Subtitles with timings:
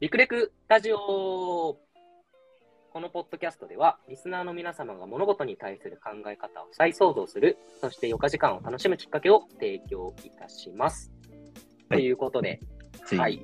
[0.00, 0.96] リクレクラジオ。
[0.96, 1.78] こ
[2.94, 11.12] のポッドキャストでは、リスナーの皆様が物事に対する考え方を再創造する、そして余暇時間を楽しむきっかけを提供いたします。
[11.90, 12.00] はい。
[12.00, 12.58] ということで、
[13.04, 13.42] ついに、はい。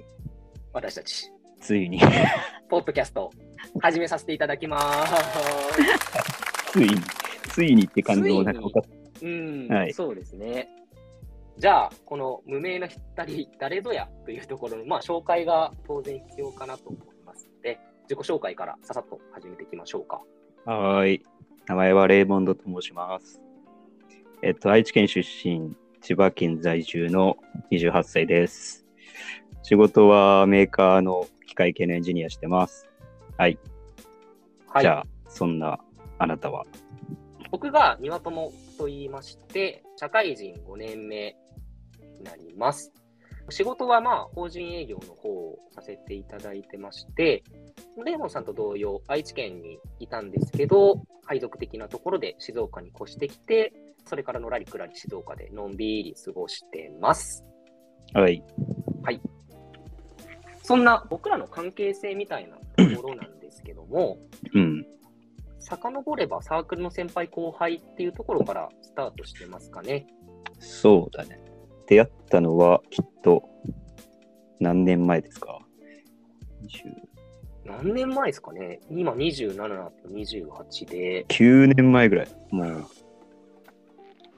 [0.72, 1.30] 私たち、
[1.60, 2.00] ついに、
[2.70, 3.30] ポッドキャスト、
[3.82, 5.12] 始めさせていただきます。
[6.72, 6.94] ついに、
[7.48, 8.62] ついにって感じをなんか
[9.20, 10.68] うん、はいそうですね。
[11.58, 20.20] じゃあ、この無名な二人、誰ぞやというところの、まあ、紹介が当然必要かなと思いますので、自己紹介からささっと始めていきましょうか。
[20.64, 21.22] はーい。
[21.66, 23.40] 名前はレイモンドと申します。
[24.40, 27.38] えっと、愛知県出身、千葉県在住の
[27.72, 28.86] 28歳です。
[29.64, 32.88] 仕事はメーカーの機械系のエンジニアしてます。
[33.36, 33.58] はい。
[34.68, 34.82] はい。
[34.82, 35.80] じゃあ、そんな
[36.18, 36.64] あなたは？
[37.50, 41.36] 僕が庭友と言いまして、社会人5年目
[42.18, 42.92] になります。
[43.50, 47.42] 仕事はまあ、法人営業の方をさせていただいてまして、
[48.04, 53.72] レーモンさんと同様、愛知県にいたんですけど、配属的なところで静岡に越してきて、
[54.06, 57.44] それからのらりくらり静岡でのんびり過ごしてます。
[59.02, 59.20] はい。
[60.68, 64.18] そんな僕らの関係性みたいなところなんですけども、
[64.52, 64.86] うん。
[65.68, 70.06] 遡ればサークルの先輩後輩っていうところからスタートしてますかね。
[70.58, 71.40] そうだね。
[71.86, 73.44] 出会ったのはきっと
[74.60, 75.58] 何年前ですか
[76.62, 77.08] ?20
[77.66, 82.28] 何年前ですかね今27と28で、9年前ぐらい。
[82.50, 82.84] もう、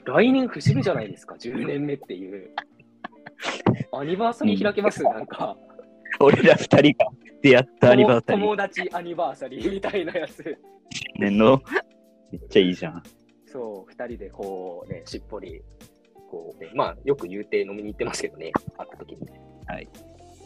[0.04, 2.50] 来年節目じゃないですか、10年目っていう。
[3.96, 5.02] アニバーサリー開けます？
[5.04, 5.56] なんか。
[6.18, 7.10] 俺ら二人が
[7.60, 10.58] ったアニバーサリー友達アニバーサリーみたいなやつ。
[11.18, 11.62] 年の、
[12.30, 13.02] めっちゃいいじゃん。
[13.46, 15.62] そう、二人でこうね、しっぽり、
[16.30, 19.20] こう、ね、まあ、よく言うて飲みに行ってますけどね、会った時に。
[19.66, 19.88] はい。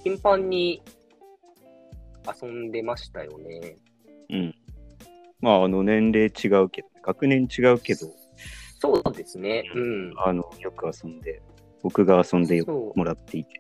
[0.05, 0.83] 頻繁に
[2.43, 3.77] 遊んでましたよね。
[4.31, 4.55] うん。
[5.41, 8.07] まあ、あの、年齢違うけど、学年違うけど、
[8.79, 9.65] そうですね。
[9.75, 10.13] うん。
[10.19, 11.43] あの、よく遊んで、
[11.83, 13.51] 僕が遊んでもらっていて。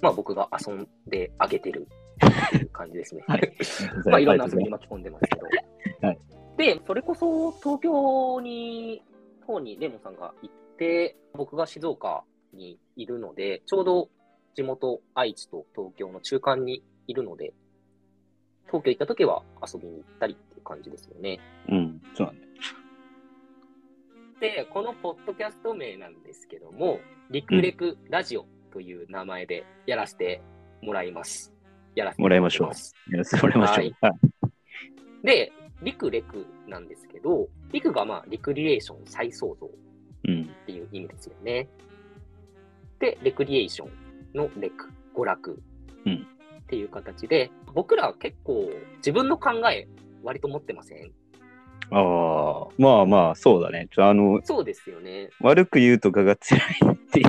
[0.00, 1.88] まあ、僕が遊んであげてる
[2.72, 3.24] 感じですね。
[3.26, 3.52] はい
[4.06, 5.46] まあ、いろんな遊びに巻き込んでますけど。
[6.06, 6.18] はい
[6.58, 9.00] で、それこそ東京に、
[9.46, 14.10] 方にレモンさんが行って、僕が静岡にいるので、ちょうど
[14.56, 17.54] 地元愛知と東京の中間にいるので、
[18.66, 21.38] 東京行った時は遊びに行ったりっていう感じですよね。
[21.68, 22.48] うん、そうなんだよ。
[24.40, 26.98] で、このポッドキャスト名なんですけども、
[27.30, 30.42] リクレクラジオという名前でやらせて
[30.82, 31.54] もらいます。
[31.98, 33.76] やらせてもらいましょうやらせてもらいましょう。
[33.76, 34.12] はいはい
[35.24, 39.70] で、リクレクなんですけど、リクがまあ、リクリエーション再創造っ
[40.28, 40.48] うん。
[40.64, 41.66] ていう意味ですよね。
[43.00, 43.90] で、レクリエーション
[44.34, 45.60] のレク、娯楽
[46.06, 46.26] うん
[46.60, 49.88] っていう形で、僕ら結構自分の考え
[50.22, 51.10] 割と持ってません？
[51.90, 53.88] ああ、まあまあ、そうだね。
[53.90, 55.30] ちょあの、そうですよね。
[55.40, 57.20] 悪く言うと我が強いって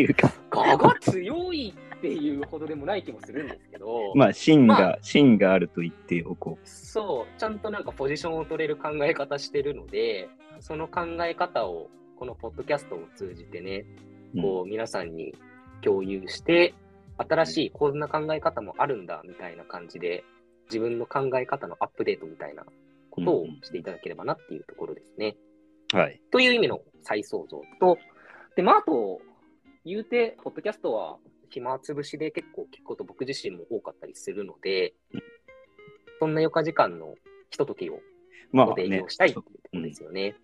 [0.00, 10.28] いうか、我が強いっていうほどでもない気もするんですけど、 まあ、芯が、まあ芯があると言っておこそう、ちゃんとなんかポジションを取れる考え方してるので、
[10.60, 13.84] その考え方をこのポッドキャストを通じてね、
[14.34, 14.42] う。
[14.42, 15.34] こう皆さんに
[15.82, 16.74] 共有して、
[17.18, 20.24] 新しいこんな考え方もあるんだみたいな感じで、
[20.66, 22.64] 自分の考え方のアップデートみたいな
[23.10, 25.36] ことをしていただければなっていうところですね。
[25.40, 25.56] うん
[25.92, 26.20] はい。
[26.30, 27.98] という意味の再創造と、
[28.56, 29.20] で、まあ、あと、
[29.84, 31.18] 言うて、ポッドキャストは
[31.48, 35.22] 暇つぶしで結構聞くこと僕自身も多かったりするのでうん、
[36.20, 37.14] そんな余暇時間の
[37.50, 38.00] ひとときを
[38.52, 40.34] まあねご提供、したいっていうところですよね。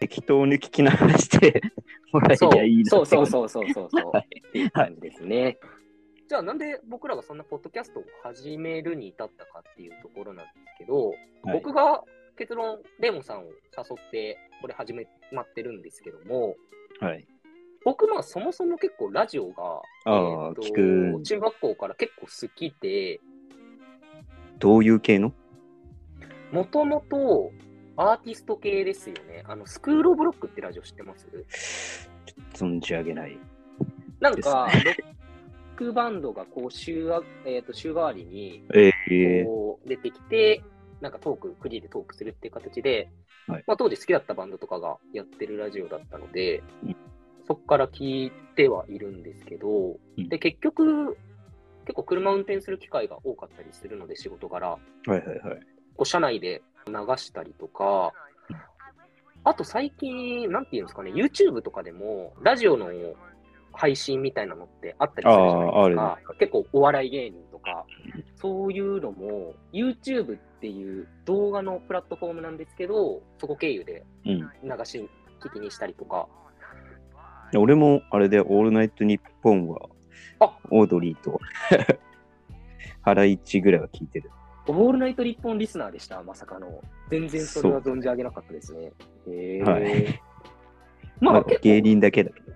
[0.00, 1.62] 適当に聞き流して
[2.12, 3.26] もらえそうりゃいいなそうそうう。
[3.26, 4.10] そうそうそうそう。
[4.12, 5.58] はいっていう感じですね。
[6.28, 11.18] じゃあなんで僕らがそんなポッドキャストを始めるに至ったかっていうところなんですけど、はい
[11.52, 12.02] 僕が
[12.36, 13.52] 結論、レモンさんを誘
[14.08, 16.56] ってこれ始めまってるんですけども、
[16.98, 17.26] はい。
[17.84, 21.22] 僕まあそもそも結構ラジオが、ああ、と聞く。
[21.22, 23.20] 中学校から結構好きで、
[24.58, 25.32] どういう系の？
[26.52, 27.50] もともと
[27.96, 29.44] アーティスト系ですよね。
[29.46, 31.28] あの、スクールオブロックってラジオ知ってます？
[32.54, 33.38] 存じ上げない。
[34.20, 35.04] なんか、ロッ
[35.76, 40.62] クバンドがこう週あ、 えー、と週替わりにええこう出てきて、
[41.00, 43.10] なんかトーク、クリーでトークするっていう形で、
[43.46, 43.64] はい。
[43.66, 46.96] まあ、当時好きだったバンドとかがやってるラジオだったので、うん
[47.46, 50.28] そこから聞いてはいるんですけど、うん。
[50.28, 51.16] で、結局、
[51.84, 55.38] 結構車運転する機会が多かったりするので、仕事柄、はいはいはい。
[55.96, 58.12] こう車内で流したりとか、
[59.44, 62.90] あと最近、なんていうんですかね、YouTube とかでも、ラジオの
[63.72, 66.34] 配信みたいなのってあったりするじゃないですか。
[66.38, 67.84] 結構お笑い芸人とか、
[68.36, 74.38] そういうのも、YouTube っていう動画のプラットフォームなんですけど、そこ経由でうん。
[74.38, 75.08] 流し
[75.40, 76.26] 聞きにしたりとか、
[77.58, 79.80] 俺もあれで、オールナイトニッポンは
[80.40, 81.40] あ、オードリーと、
[83.02, 84.30] ハライチぐらいは聞いてる。
[84.66, 86.80] オールナイト日本リスナーでした、まさかの。
[87.10, 88.92] 全然それは存じ上げなかったですね。
[89.28, 89.62] へえ。
[89.62, 90.20] はい
[91.20, 92.52] まあ、芸人だけだけど。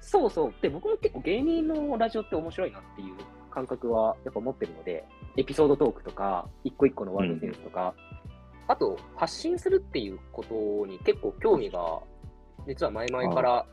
[0.00, 0.54] そうそう。
[0.60, 3.14] で、僕も結構芸人のラジオって面白いなっていう
[3.50, 5.04] 感覚はやっぱ持ってるので、
[5.36, 7.94] エピソードトークとか、一個一個のワードセンスとか、
[8.66, 12.00] あと、発信するっていうことに結構興味が、
[12.66, 13.66] 実は前々から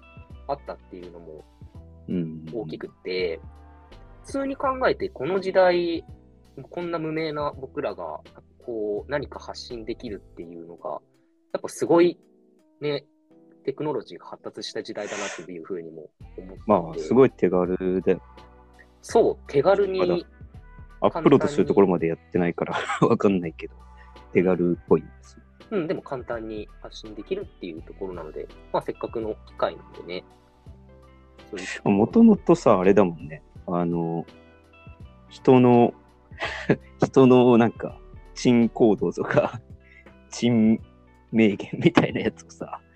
[0.48, 1.44] あったっていうのも
[2.10, 2.46] うん。
[2.52, 3.40] 大きくって、
[4.26, 6.04] 普通に考えて、この時代、
[6.70, 8.20] こんな無名な僕らが、
[8.66, 10.90] こう、何か発信できるっていうのが、
[11.54, 12.18] やっぱすごい、
[12.82, 13.06] ね、
[13.64, 16.62] テクノロジーが発達した時代だなっていうふうにも思って。
[16.66, 18.18] まあ、すごい手軽で、
[19.02, 20.26] そう、手軽に、
[21.00, 23.76] アップロードするところまでやってないからわかんないけど、
[24.34, 25.40] 手軽っぽいです。
[25.72, 30.24] うん、でも簡単に発信できるっていうところなので、まあ、せっかくの機会なんでね。
[31.84, 33.42] もともとさ、あれだもんね。
[33.68, 34.26] あの、
[35.30, 35.94] 人の、
[37.04, 38.00] 人のなんか、
[38.34, 39.62] 珍行動とか、
[40.30, 40.80] 珍
[41.32, 42.88] 名言みたいなやつをさ、はい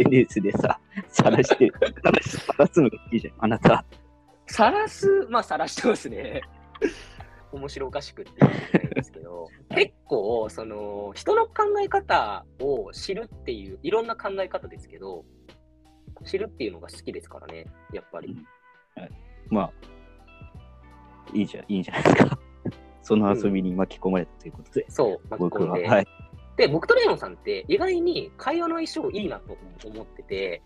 [0.00, 1.70] SNS でさ、晒して、
[2.02, 3.84] 晒し晒すのが好きじゃん、あなた。
[4.46, 6.42] さらす、まあ、さらしてますね。
[7.52, 15.24] 面白おかしくって言ってないんですけど、結構、その、人の考え方を知るっていう、いろんな考え方ですけど、
[16.24, 18.36] 知るっていうのが好きですからね、やっぱり。
[19.48, 19.72] まあ、
[21.34, 22.38] いいじゃん、いいんじゃないですか。
[23.02, 25.42] その遊びに巻き込まれたということで、そう、巻き。
[25.42, 25.88] 込んで。
[25.88, 26.06] はい。
[26.56, 29.56] で、僕とレオンさんって意外に会話の相性いいなと
[29.86, 30.62] 思ってて、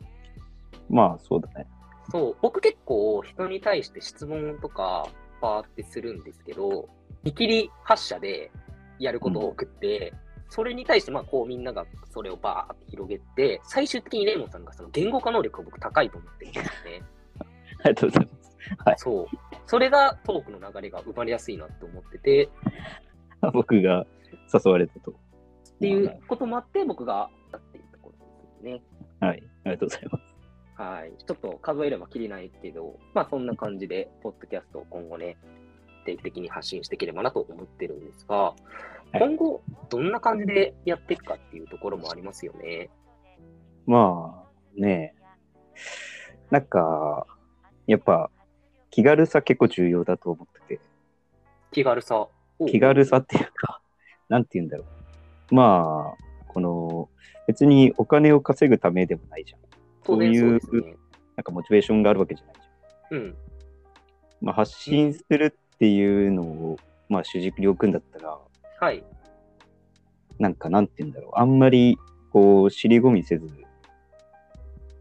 [0.90, 1.66] まあ、そうだね。
[2.10, 5.08] そう、僕結構人に対して質問とか
[5.44, 6.88] パーってするんですけど、
[7.22, 8.50] 見切り発射で
[8.98, 10.14] やること多くって、
[10.48, 17.02] それに対してまあこうみんながそれをバーって広げて、最終的にレイモンさんがその言語化能力が僕高いと思ってるんですよね。
[17.84, 18.28] ありがとうござい
[18.86, 19.04] ます。
[19.04, 19.26] そう。
[19.66, 22.48] それがトークの流れが生まれやすいなと思ってて、
[23.52, 24.06] 僕が
[24.54, 25.10] 誘われたと。
[25.10, 25.14] っ
[25.78, 28.82] ていうこともあって僕がやっているところですね。
[29.20, 29.42] はい。
[29.64, 30.23] ありがとうございます。
[30.76, 31.12] はい。
[31.24, 35.36] ちょっと数えればきりないけど、まあそんな感じで、ポッドキャストを今後ね、
[36.04, 38.54] 定期的に発信していければなと思ってるんですが、
[39.14, 42.90] い今後、どんな感じでやっていくかっていうところもありますよね。
[43.86, 44.44] ま
[44.76, 45.14] あ、ね
[46.50, 47.26] なんか、
[47.86, 48.30] やっぱ、
[48.90, 50.80] 気軽さ結構重要だと思ってて、
[51.70, 52.28] 気軽さ。
[52.58, 53.80] お気軽さっていうか、
[54.28, 54.84] なんて言うんだろ
[55.50, 55.54] う。
[55.54, 57.08] まあ、この、
[57.46, 59.63] 別にお金を稼ぐためでもないじゃん。
[60.04, 60.96] そうですそうね。
[61.36, 62.56] なんかモチベーションがあるわけじゃない
[63.10, 63.22] じゃん。
[63.22, 63.36] うん。
[64.40, 66.76] まあ、発信するっていうのを、
[67.08, 68.38] まあ、主軸に置くんだったら、
[68.80, 69.02] はい。
[70.38, 71.30] なんか、なんて言うんだろう。
[71.34, 71.98] あんまり、
[72.30, 73.48] こう、尻込みせず、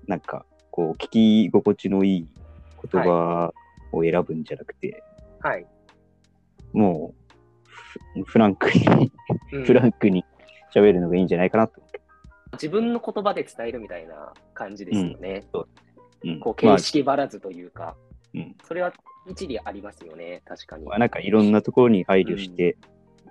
[0.07, 2.27] なんか、こう、聞き心地のいい
[2.91, 3.53] 言葉
[3.91, 5.03] を選ぶんじゃなくて、
[5.41, 5.65] はい。
[6.71, 7.23] もう
[7.65, 9.11] フ、 フランクに、
[9.51, 10.23] うんフランクに
[10.73, 11.82] 喋るのがいいんじゃないかなと。
[12.53, 15.45] 自分の言葉で伝えるみたいな感じですよね。
[16.24, 16.39] うん。
[16.39, 17.95] こう、まあ形式ばらずというか、
[18.33, 18.91] うんそれは
[19.27, 20.41] 一理ありますよね。
[20.45, 20.86] 確かに。
[20.86, 22.77] まあ、なんかいろんなところに配慮して、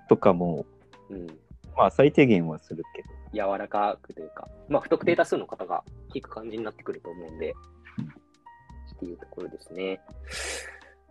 [0.09, 0.65] とかも、
[1.11, 1.27] うん。
[1.77, 5.83] まあ、最低限はするけど、柔らかくというか、まあ、不特定多数の方が
[6.15, 7.55] 聞く感じになってくると思うんで、
[8.95, 10.01] っていうところですね。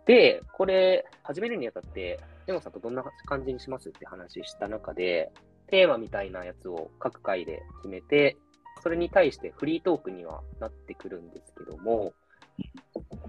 [0.06, 5.30] で、これ、始めるにあたって、レモンさんとどんな感じにしますって話した中で、
[5.72, 8.36] テーマみたいなやつを各回で決めて、
[8.82, 12.12] それに対してフリートークにはなってくるんですけども、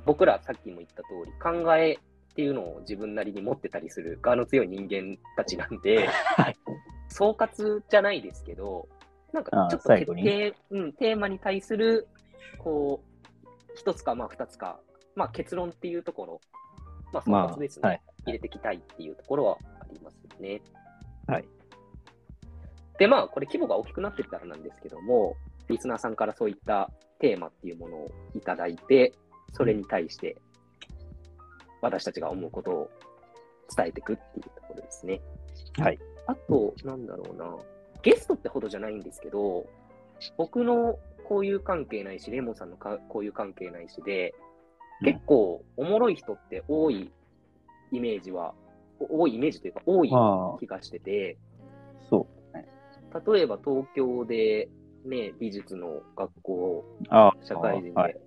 [0.05, 1.31] 僕らさっきも言った通り、
[1.63, 1.97] 考えっ
[2.35, 6.57] ていうのを自分なりに持ってたりする側の強い人間たちなんで、はい
[7.07, 8.89] 総括じゃないですけど、
[9.31, 10.23] なんかちょっと最後に？
[10.23, 12.07] テ,、うん、テーマに対する、
[12.57, 14.79] こう、一つかまあ二つか、
[15.15, 16.41] まあ結論っていうところ、
[17.13, 18.01] まあ総ま括ですね、あ、はい。
[18.25, 20.61] 入れていきたいっていうところはありますよね。
[21.27, 21.45] はい。
[22.97, 25.35] で、まあ、これ規模が大きくなってったらなんですけども、
[25.67, 29.13] リスナーさんからそういったテーマっていうものをいただいて、
[29.53, 30.35] それに対して
[31.81, 32.91] 私たちが思うことを
[33.75, 35.21] 伝えていくっていうところですね。
[35.79, 35.99] はい。
[36.27, 37.57] あと、なんだろうな、
[38.01, 39.65] ゲストってほどじゃないんですけど、
[40.37, 40.97] 僕の
[41.29, 44.33] 交友関係ないし、レモンさんのか交友関係ないしで、
[45.03, 47.11] 結構おもろい人って多い
[47.91, 48.53] イメージは、
[48.99, 51.37] お多いイメージというか多いま気がしてて。
[53.25, 54.69] 例えば東京で
[55.05, 58.13] ね、美術の学校、あ社会人はい。
[58.13, 58.21] で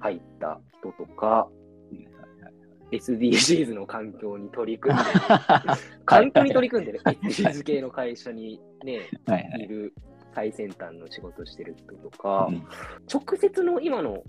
[0.00, 1.48] 入った人とか、
[2.90, 5.10] SDGs の環境に取り組んでる、
[6.04, 7.00] 環境に取り組んでる。
[7.00, 9.62] SDGs 系の会社にね、はいはい。
[9.62, 9.94] いる
[10.34, 12.62] 最先端の仕事してる人とか、うん。
[13.12, 14.22] 直接の今の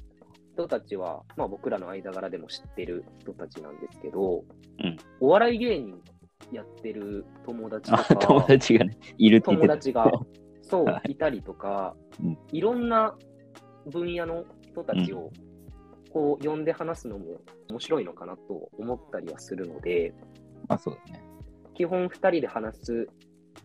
[0.53, 4.45] 人たちは、まあ、僕らの間柄でも知ってる人たちなんですけど、
[4.79, 4.97] うん。
[5.19, 6.01] お笑い芸人
[6.51, 9.73] やってる友達とあか、 友達がね、いるって言ってた。
[9.73, 10.11] 友達が、
[10.61, 13.15] そうは、いたりとか、うんいろんな
[13.87, 15.29] 分野の人たちを、
[16.11, 20.13] こう、呼んで話すのも面白いのかなと思ったりはするので、
[20.67, 21.23] あ、そうだね。
[21.73, 23.07] 基本二人で話す、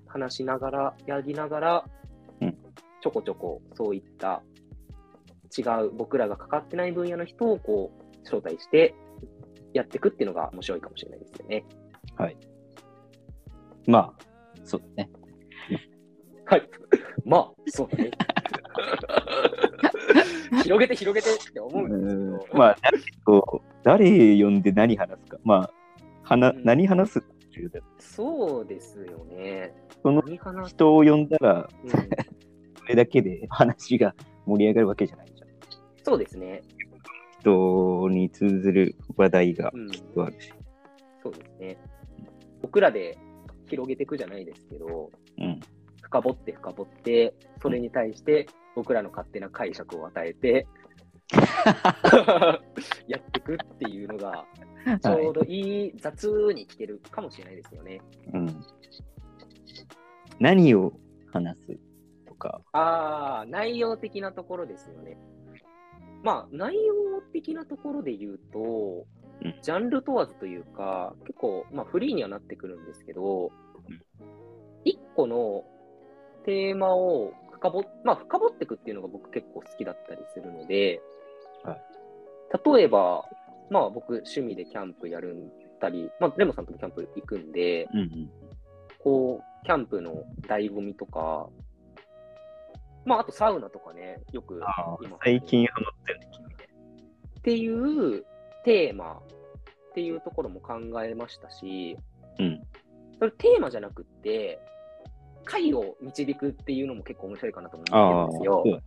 [0.06, 1.84] 話しながら、やりながら、
[2.40, 2.56] うん
[3.00, 4.42] ちょこちょこそういった
[5.56, 8.94] 違う僕らがかかってない分野の人をこう招待して
[9.72, 11.64] やっていくっていうのが面白いかもしれないですよね。
[13.88, 14.12] まあ、
[14.64, 15.10] そうだね。
[16.44, 16.68] はい。
[17.24, 18.10] まあ、そうだね。
[20.62, 22.58] 広げて広げてって思うんですけど。
[22.58, 22.76] まあ、
[23.82, 25.38] 誰呼んで何話すか。
[25.42, 25.72] まあ、
[26.22, 29.74] はなうん何話すっていうそうですよね。
[30.02, 30.22] その
[30.66, 31.90] 人を呼んだら、うん
[32.80, 34.14] それだけで 話が
[34.46, 35.48] 盛り上がるわけじゃないじゃん。
[36.02, 36.62] そうですね。
[37.40, 40.52] 人に通ずる話題がうんきっとあるし。
[41.22, 41.78] そうですね。
[42.60, 43.18] 僕らで
[43.68, 45.60] 広げていくじゃないですけど、うん。
[46.02, 50.66] 深掘って深掘って、それに対して僕らの勝手な解釈を与えて、
[53.06, 54.46] やっていくっていうのが、
[55.02, 58.00] ちょうどいい雑に聞けるかもしれないですよね。
[58.32, 58.64] うん、
[60.40, 60.92] 何を
[61.32, 61.78] 話す
[62.26, 62.62] とか。
[62.72, 65.18] ああ、内容的なところですよね。
[66.22, 69.17] まあ、内容的なところで言うと、うん
[69.62, 74.00] ジャンル問わずというか、結構、まあ、フリーにはなってくるんですけどうん、
[74.84, 75.64] 一個の
[76.44, 81.00] テーマを深掘っ、まあ、深掘っていくっていうのが僕結構好きだったりするので、
[81.64, 81.80] はい
[82.64, 83.24] 例えば、
[83.70, 88.30] まあ、僕、趣味でキャンプやるんだり、まあ、レモさんともキャンプ行くんで、うんうん。
[88.98, 91.48] こう、キャンプの醍醐味とか、
[93.04, 96.26] まあ、あとサウナとかね、よくあ今最近ハマってるね。
[97.38, 98.24] っていう
[98.68, 101.96] テーマっていうところも考えましたし、
[102.38, 102.62] うん。
[103.18, 104.60] それテーマじゃなくって、
[105.44, 108.82] 回を導くっていうのも結構面白いかなと思ってるんですよ。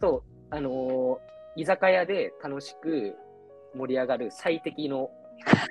[0.00, 1.18] そうあのー
[1.56, 3.14] 居酒屋で楽しく
[3.76, 5.08] 盛り上がる最適の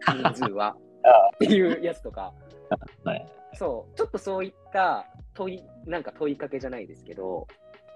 [0.07, 0.77] 人数は
[1.35, 2.33] っていうやつとか、
[3.03, 3.27] はい。
[3.55, 7.47] そう、ちょっとそういった問い、なんか問いかけじゃないですけど、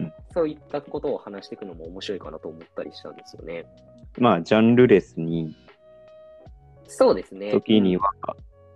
[0.02, 3.66] うんそういったことを話していくのも面白いかなと思ったりしたんですよね。
[4.18, 5.56] まあ、ジャンルレスに、
[6.88, 7.52] そうですね。
[7.52, 8.12] 時には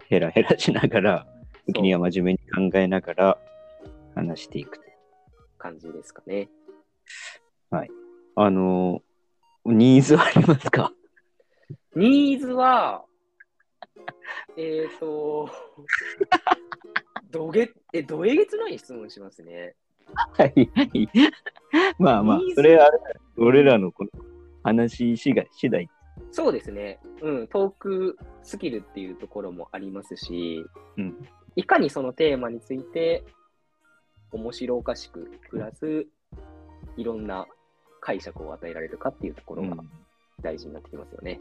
[0.07, 1.27] ヘラヘラしながら、
[1.67, 3.37] う時には真面目に考えながら
[4.15, 4.83] 話していくと。
[5.57, 6.49] 感じですかね。
[8.35, 9.01] あの、
[9.65, 10.91] ニーズありますか？
[11.95, 13.03] ニーズは、
[14.57, 15.49] えっ、と、
[17.29, 19.75] どげ、え、どえげつない質問しますね。
[20.37, 21.09] はいはい。
[21.99, 23.05] まあまあそれはあれだ
[23.37, 24.09] 俺らのこの
[24.63, 25.89] 話次第次第。
[26.31, 26.99] そうですね。
[27.21, 30.63] うん、トークスキルっていうところもありますし、
[30.97, 31.15] うん。
[31.55, 33.23] いかにそのテーマについて
[34.31, 36.05] 面白おかしく、プラス
[36.97, 37.47] いろんな
[37.99, 39.83] 解釈を与えられるかっていうところが
[40.41, 41.39] 大事になってきますよね。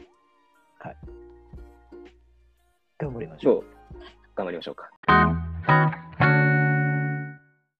[2.97, 3.63] 頑張りましょう。
[4.35, 6.10] 頑張りましょうか。